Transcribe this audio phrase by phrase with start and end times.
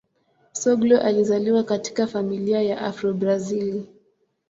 [0.53, 3.83] Soglo alizaliwa katika familia ya Afro-Brazil.